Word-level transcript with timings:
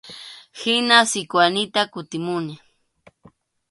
Hina 0.59 0.97
Sikwanita 1.09 1.81
kutimuni. 1.91 2.53